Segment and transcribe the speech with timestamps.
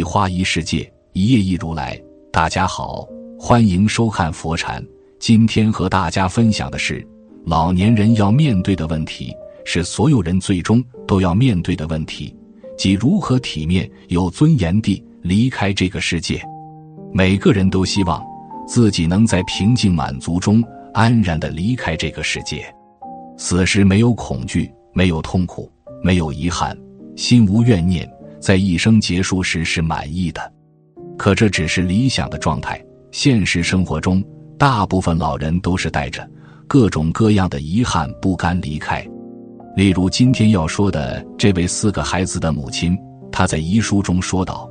[0.00, 2.00] 一花一世界，一叶一如来。
[2.32, 3.06] 大家好，
[3.38, 4.82] 欢迎收看佛禅。
[5.18, 7.06] 今天和大家分享的是，
[7.44, 9.30] 老年人要面对的问题，
[9.62, 12.34] 是所有人最终都要面对的问题，
[12.78, 16.42] 即如何体面、有尊严地离开这个世界。
[17.12, 18.24] 每个人都希望
[18.66, 20.64] 自己能在平静满足中
[20.94, 22.64] 安然的离开这个世界，
[23.36, 25.70] 死时没有恐惧，没有痛苦，
[26.02, 26.74] 没有遗憾，
[27.16, 28.10] 心无怨念。
[28.40, 30.52] 在一生结束时是满意的，
[31.18, 32.82] 可这只是理想的状态。
[33.12, 34.24] 现实生活中，
[34.56, 36.28] 大部分老人都是带着
[36.66, 39.06] 各种各样的遗憾不甘离开。
[39.76, 42.96] 例如今天要说的这位四个孩子的母亲，
[43.30, 44.68] 她在遗书中说道：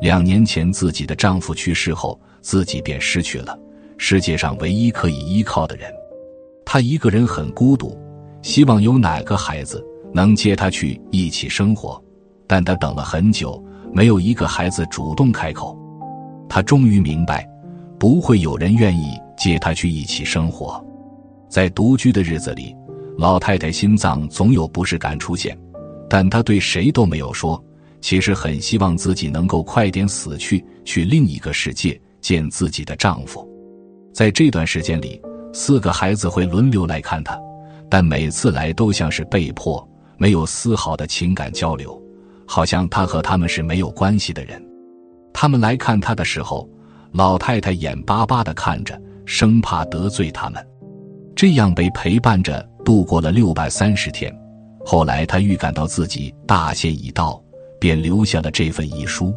[0.00, 3.56] 两年前自己的丈夫去世后，自己便失去了
[3.98, 5.88] 世界上唯一可以依靠的人。
[6.64, 7.96] 她一个人很孤独，
[8.42, 12.01] 希望有哪个孩子能接她去一起生活。
[12.52, 13.64] 但他等了很久，
[13.94, 15.74] 没有一个孩子主动开口。
[16.50, 17.48] 他终于明白，
[17.98, 20.84] 不会有人愿意接他去一起生活。
[21.48, 22.76] 在独居的日子里，
[23.16, 25.58] 老太太心脏总有不适感出现，
[26.10, 27.58] 但她对谁都没有说。
[28.02, 33.48] 其实很希望自己能够快点死去，去另一个世界见自己的丈夫。
[34.12, 35.18] 在这段时间里，
[35.54, 37.34] 四个孩子会轮流来看她，
[37.88, 41.98] 但每次来都像是被迫，没有丝毫的情感交流。
[42.54, 44.62] 好像他和他们是没有关系的人。
[45.32, 46.68] 他们来看他的时候，
[47.12, 50.62] 老太太眼巴巴的看着，生怕得罪他们。
[51.34, 54.30] 这样被陪伴着度过了六百三十天。
[54.84, 57.42] 后来他预感到自己大限已到，
[57.80, 59.34] 便留下了这份遗书。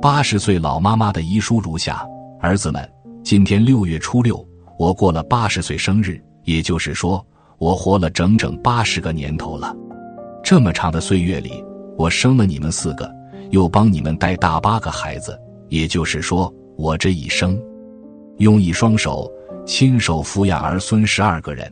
[0.00, 2.02] 八十岁老妈妈的遗书如下：
[2.40, 2.90] 儿子们，
[3.22, 4.42] 今天六月初六，
[4.78, 7.22] 我过了八十岁生日，也就是说，
[7.58, 9.76] 我活了整整八十个年头了。
[10.42, 11.62] 这么长的岁月里。
[11.98, 13.12] 我生了你们四个，
[13.50, 15.36] 又帮你们带大八个孩子，
[15.68, 17.60] 也就是说，我这一生，
[18.36, 19.28] 用一双手
[19.66, 21.70] 亲手抚养儿孙十二个人。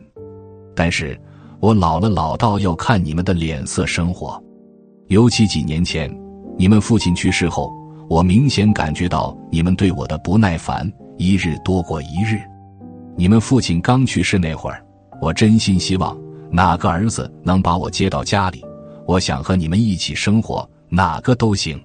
[0.75, 1.17] 但是，
[1.61, 4.39] 我老了，老到要看你们的脸色生活。
[5.07, 6.13] 尤其几年前，
[6.57, 7.71] 你们父亲去世后，
[8.09, 12.37] 我明显感觉到你们对我的不耐烦，一日多过一日。
[13.15, 14.85] 你们父亲刚去世那会儿，
[15.21, 16.15] 我真心希望
[16.51, 18.61] 哪个儿子能把我接到家里。
[19.07, 21.81] 我想和你们一起生活，哪个都行。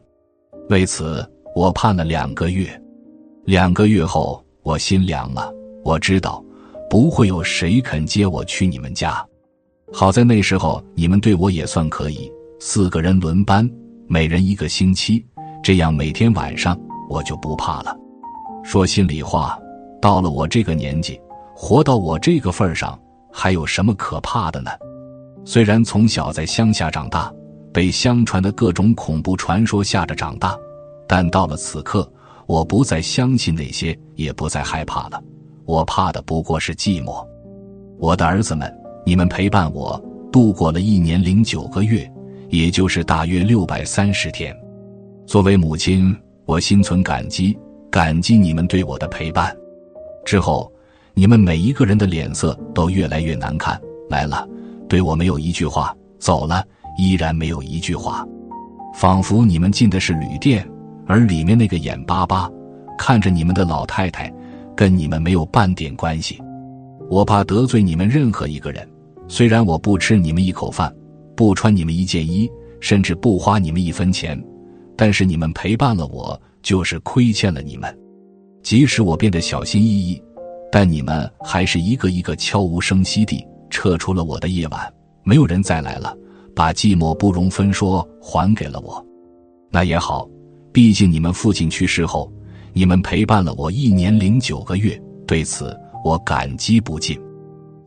[0.69, 1.25] 为此，
[1.55, 2.69] 我盼了两个月。
[3.44, 5.53] 两个月后，我心凉了。
[5.84, 6.44] 我知道，
[6.91, 9.25] 不会有谁肯接我去你们家。
[9.93, 12.28] 好在那时候你们对我也算可以，
[12.59, 13.71] 四个人轮班，
[14.09, 15.25] 每人一个星期，
[15.62, 16.77] 这样每天晚上
[17.09, 17.97] 我就不怕了。
[18.65, 19.56] 说心里话，
[20.00, 21.21] 到了我这个年纪，
[21.54, 22.99] 活到我这个份上，
[23.33, 24.72] 还有什么可怕的呢？
[25.44, 27.32] 虽然从小在乡下长大，
[27.72, 30.56] 被相传的各种恐怖传说吓着长大，
[31.08, 32.10] 但到了此刻，
[32.47, 35.22] 我不再相信那些，也不再害怕了。
[35.64, 37.26] 我怕的不过是寂寞。
[37.98, 38.72] 我的儿子们，
[39.04, 42.10] 你们陪伴我度过了一年零九个月，
[42.48, 44.56] 也就是大约六百三十天。
[45.26, 47.59] 作为母亲，我心存感激，
[47.91, 49.56] 感激你们对我的陪伴。
[50.24, 50.72] 之后，
[51.14, 53.80] 你们每一个人的脸色都越来越难看。
[54.10, 54.47] 来了。
[54.92, 56.62] 对我没有一句话，走了
[56.98, 58.26] 依然没有一句话，
[58.94, 60.69] 仿佛你们进的是旅店，
[61.06, 62.47] 而里面那个眼巴巴
[62.98, 64.30] 看着你们的老太太，
[64.76, 66.38] 跟你们没有半点关系。
[67.08, 68.86] 我怕得罪你们任何一个人，
[69.28, 70.94] 虽然我不吃你们一口饭，
[71.34, 72.47] 不穿你们一件衣，
[72.78, 74.38] 甚至不花你们一分钱，
[74.95, 77.98] 但是你们陪伴了我，就是亏欠了你们。
[78.62, 80.22] 即使我变得小心翼翼，
[80.71, 83.42] 但你们还是一个一个悄无声息地。
[83.72, 84.92] 撤出了我的夜晚，
[85.24, 86.15] 没有人再来了，
[86.54, 89.04] 把寂寞不容分说还给了我。
[89.71, 90.28] 那也好，
[90.71, 92.30] 毕竟你们父亲去世后，
[92.74, 95.74] 你们陪伴了我一年零九个月，对此
[96.04, 97.19] 我感激不尽。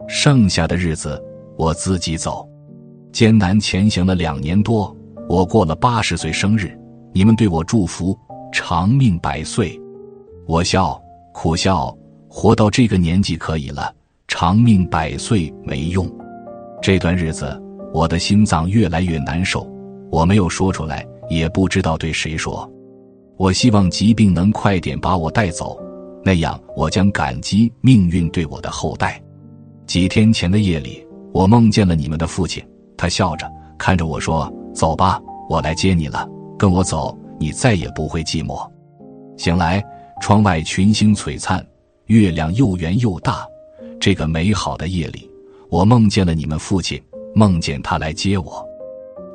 [0.08, 1.22] 剩下的日子
[1.56, 2.48] 我自己走，
[3.12, 4.94] 艰难前行了两年多，
[5.30, 6.76] 我过了八十岁生日，
[7.14, 8.18] 你们对我祝福
[8.52, 9.80] 长命百岁，
[10.48, 11.00] 我笑
[11.32, 11.96] 苦笑，
[12.28, 13.94] 活到这个年纪可以了。
[14.28, 16.10] 长命百岁没用，
[16.82, 17.62] 这段日子
[17.94, 19.70] 我的心脏越来越难受。
[20.12, 22.70] 我没有说出来，也不知道对谁说。
[23.38, 25.80] 我希望疾病能快点把我带走，
[26.24, 29.22] 那样我将感激命运对我的厚待。
[29.86, 32.64] 几天前的夜里，我梦见了你们的父亲，
[32.98, 36.28] 他笑着看着我说：“走吧，我来接你了。
[36.58, 38.70] 跟我走，你再也不会寂寞。”
[39.38, 39.84] 醒来，
[40.22, 41.66] 窗外群星璀璨，
[42.06, 43.46] 月亮又圆又大。
[44.06, 45.28] 这个美好的夜里，
[45.68, 47.02] 我梦见了你们父亲，
[47.34, 48.64] 梦见他来接我。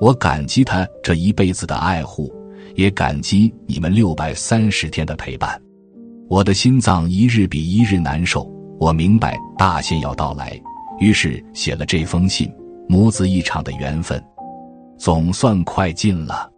[0.00, 2.32] 我感激他这一辈子的爱护，
[2.76, 5.60] 也感激你们六百三十天的陪伴。
[6.28, 8.48] 我的心脏一日比一日难受。
[8.78, 10.56] 我明白大限要到来，
[11.00, 12.48] 于是写了这封信。
[12.88, 14.22] 母子一场的缘分，
[14.96, 16.48] 总算快尽了。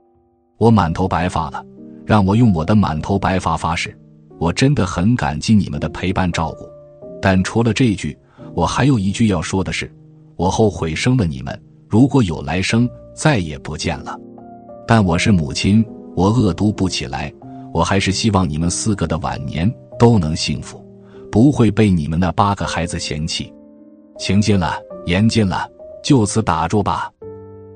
[0.59, 1.65] 我满头白发了，
[2.05, 3.99] 让我用我的满头白发发誓，
[4.39, 6.71] 我真的很感激你们的陪伴照顾。
[7.23, 8.19] 但除了这句，
[8.53, 9.91] 我还有一句要说的是：
[10.37, 11.59] 我后悔生了你们。
[11.89, 12.87] 如果有来生。
[13.15, 14.19] 再也不见了，
[14.87, 15.85] 但我是母亲，
[16.17, 17.31] 我恶毒不起来。
[17.71, 20.83] 我还是希望你们四个的晚年都能幸福，
[21.31, 23.53] 不会被你们那八个孩子嫌弃。
[24.19, 25.69] 情尽了，言尽了，
[26.03, 27.11] 就此打住吧。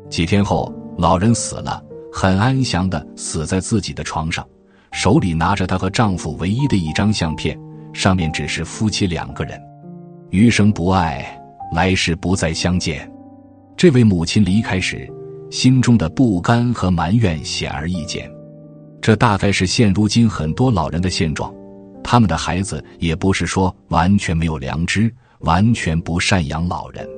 [0.09, 4.43] 几天后，老人死了，很安详的死在自己的床上，
[4.91, 7.59] 手里拿着她和丈夫唯一的一张相片，
[7.97, 9.59] 上面只是夫妻两个人，
[10.31, 11.27] 余生不爱，
[11.73, 13.11] 来世不再相见。
[13.75, 15.11] 这位母亲离开时。
[15.49, 18.29] 心中的不甘和埋怨显而易见，
[19.01, 21.55] 这大概是现如今很多老人的现状。
[22.03, 25.09] 他们的孩子也不是说完全没有良知，
[25.39, 27.09] 完全不赡养老人，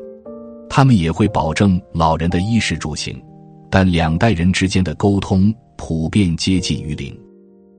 [0.69, 3.19] 他们也会保证老人的衣食住行，
[3.71, 7.19] 但两代人之间的沟通普遍接近于零，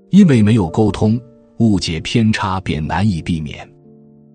[0.09, 1.21] 因为没有沟通，
[1.59, 3.69] 误解偏差便难以避免。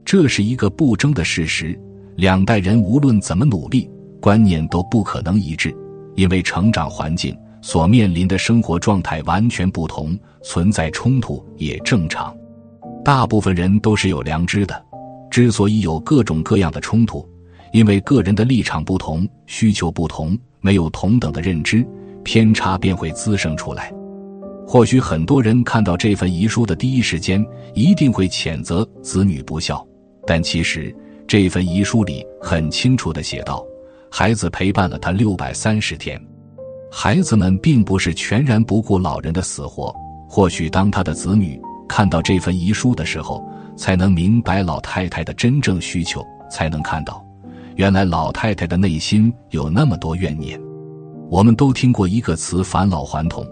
[0.04, 1.78] 这是一个不争的事实。
[2.16, 3.90] 两代人无论怎么努力，
[4.20, 5.74] 观念都不可能一致。
[6.14, 12.32] 因为成长环境所面临的生活状态完全不同，存在冲突也正常。
[13.04, 14.80] 大部分人都是有良知的，
[15.28, 17.28] 之所以有各种各样的冲突，
[17.72, 21.84] 因为个人的立场不同，需求不同，没有同等的认知，
[22.22, 23.92] 偏差便会滋生出来。
[24.66, 27.44] 或许很多人看到这份遗书的第一时间，
[27.74, 29.86] 一定会谴责子女不孝，
[30.26, 30.94] 但其实
[31.26, 33.64] 这份遗书里很清楚的写道。
[34.10, 36.20] 孩子陪伴了他六百三十天，
[36.90, 39.94] 孩子们并不是全然不顾老人的死活。
[40.28, 43.44] 或许当他的子女看到这份遗书的时候，
[43.76, 47.24] 才能明白老太太的真正需求，才能看到，
[47.74, 50.60] 原来老太太的内心有那么多怨念。
[51.28, 53.44] 我们都听过一个词“返老还童”，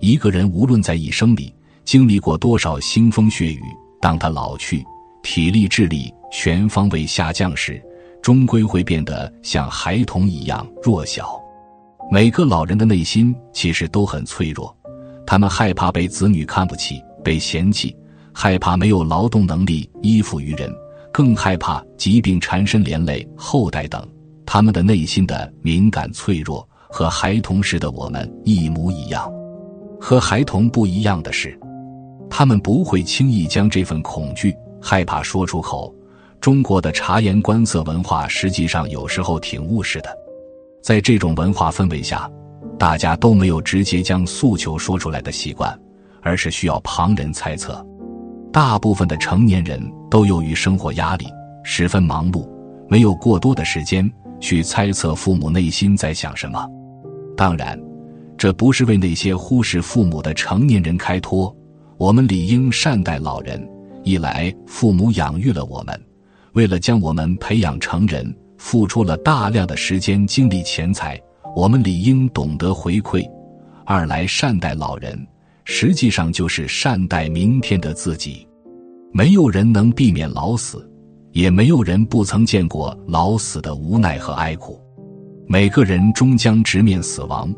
[0.00, 1.54] 一个人无论在一生里
[1.84, 3.62] 经历过多少腥风血雨，
[4.00, 4.84] 当他老去，
[5.22, 7.82] 体力、智力全方位下降时。
[8.20, 11.40] 终归会变得像孩童一样弱小。
[12.10, 14.76] 每个老人的内心其实都很脆弱，
[15.24, 17.96] 他们害怕被子女看不起、被嫌弃，
[18.34, 20.70] 害怕没有劳动能力依附于人，
[21.12, 24.06] 更害怕疾病缠身连累后代等。
[24.44, 29.32] 他们的内心的敏感脆弱和孩童时的我们一模一样。
[30.00, 31.58] 和孩童不一样的是，
[32.30, 35.94] 他们不会轻易将这份恐惧、害怕说出口。
[36.40, 40.08] 中国的察言观色文化实际上有时候挺务实的，
[40.80, 42.30] 在这种文化氛围下，
[42.78, 45.76] 大家都没有直接将诉求说出来的习惯，
[46.22, 47.84] 而是需要旁人猜测。
[48.52, 51.26] 大部分的成年人都由于生活压力
[51.64, 52.48] 十分忙碌，
[52.88, 56.64] 没有过多的时间去猜测父母内心在想什么。
[57.36, 57.78] 当然，
[58.38, 61.54] 这不是为那些忽视父母的成年人开脱。
[61.98, 63.68] 我们理应善待老人，
[64.04, 66.00] 一来父母养育了我们。
[66.52, 71.20] 为了将我们培养成人，付出了大量的时间、精力、钱财，
[71.56, 73.28] 我们理应懂得回馈。
[73.84, 75.26] 二来善待老人，
[75.64, 78.46] 实际上就是善待明天的自己。
[79.12, 80.88] 没有人能避免老死，
[81.32, 84.80] 也没有人不曾见过老死的无奈和哀苦。
[85.48, 87.52] 每个人终将直面死亡，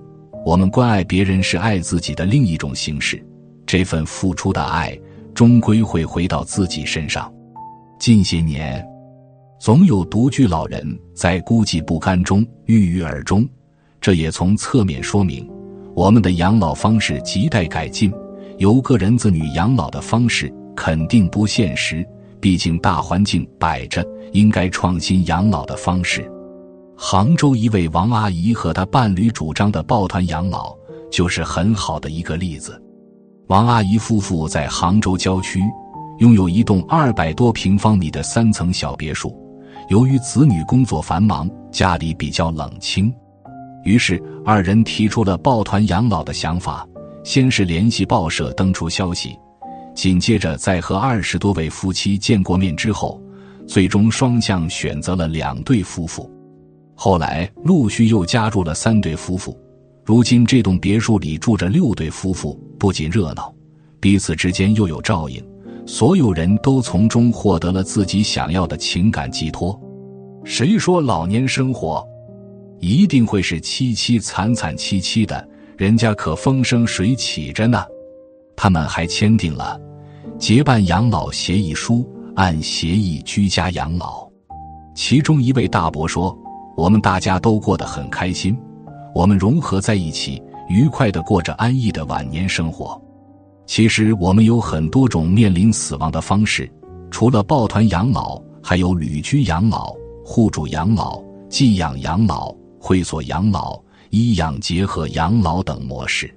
[0.44, 3.23] 我们关爱别人是爱自己的另一种形式。
[3.66, 4.99] 这份付出的爱，
[5.35, 7.32] 终归会回到自己身上。
[7.99, 8.85] 近些年。
[9.61, 13.47] 总有独居老人在孤寂不甘中郁郁而终，
[14.00, 15.47] 这也从侧面说明，
[15.94, 18.11] 我们的养老方式亟待改进。
[18.56, 22.02] 由个人子女养老的方式肯定不现实，
[22.40, 26.26] 毕竟大环境摆着，应该创新养老的方式。
[27.02, 30.76] 杭州一位王阿姨和她伴侣主张的抱团养老，
[31.11, 32.80] 就是很好的一个例子。
[33.47, 35.62] 王阿姨夫妇在杭州郊区，
[36.19, 39.35] 拥有一栋二百多平方米的三层小别墅。
[39.88, 43.11] 由于子女工作繁忙，家里比较冷清，
[43.83, 46.87] 于是二人提出了抱团养老的想法，
[47.25, 49.35] 先是联系报社登出消息，
[49.95, 53.19] 紧接着在和二十多位夫妻见过面之后，
[53.66, 56.30] 最终双向选择了两对夫妇。
[57.02, 59.59] 后来陆续又加入了三对夫妇，
[60.04, 63.50] 如今这栋别墅里住着六对夫妇，不仅热闹，
[63.99, 65.42] 彼此之间又有照应，
[65.87, 69.80] 所有人都从中获得了自己想要的情感寄托。
[70.45, 72.07] 谁说老年生活
[72.80, 75.49] 一定会是凄凄惨惨戚戚的？
[75.78, 77.83] 人家可风生水起着呢。
[78.54, 79.80] 他们还签订了
[80.38, 84.28] 结伴养老协议书，按协议居家养老。
[84.95, 86.38] 其中一位大伯说。
[86.80, 88.56] 我们大家都过得很开心，
[89.14, 92.99] 我们融合在一起，愉快的过着安逸的晚年生活。
[93.66, 96.72] 其实我们有很多种面临死亡的方式，
[97.10, 99.94] 除了抱团养老，还有旅居养老、
[100.25, 106.34] 互助养老、寄养养老、会所养老、医养结合养老等模式。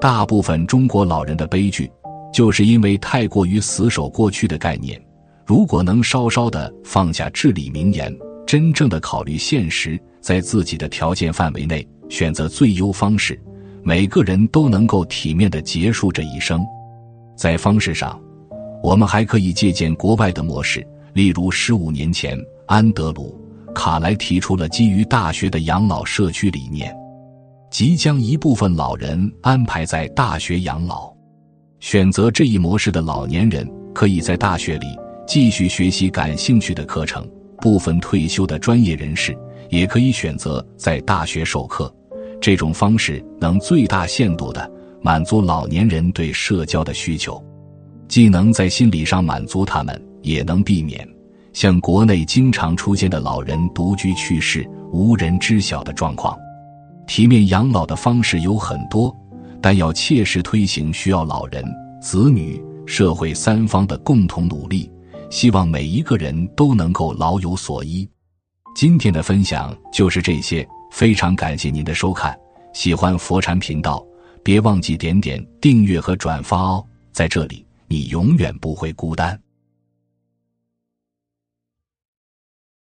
[0.00, 1.88] 大部分中国老人的悲剧，
[2.32, 5.00] 就是因为太过于死守过去的概念。
[5.46, 8.12] 如果能稍稍的放下至理名言。
[8.48, 13.38] 真正的考虑现实，在自己的条件范围内选择最优方式，
[13.82, 16.64] 每个人都能够体面的结束这一生。
[17.36, 18.18] 在方式上，
[18.82, 23.38] 我们还可以借鉴国外的模式，例如十五年前，安德鲁·
[23.74, 26.90] 卡莱提出了基于大学的养老社区理念，
[27.70, 31.12] 即将一部分老人安排在大学养老。
[31.80, 34.86] 选择这一模式的老年人，可以在大学里
[35.26, 37.28] 继续学习感兴趣的课程。
[37.60, 39.36] 部分退休的专业人士
[39.70, 41.92] 也可以选择在大学授课，
[42.40, 44.70] 这种方式能最大限度的
[45.02, 47.42] 满足老年人对社交的需求，
[48.08, 51.06] 既能在心理上满足他们，也能避免
[51.52, 56.38] 像国内经常出现的老人独居去世、无人知晓的状况。
[57.06, 59.14] 体面养老的方式有很多，
[59.60, 61.64] 但要切实推行，需要老人、
[62.00, 64.90] 子女、社会三方的共同努力。
[65.30, 68.08] 希望每一个人都能够老有所依。
[68.74, 72.38] 今天的分享就是这些，非常感谢您的收看。
[72.72, 74.04] 喜欢佛禅频道，
[74.42, 76.84] 别忘记点点订阅和转发哦。
[77.12, 79.38] 在这里，你永远不会孤单。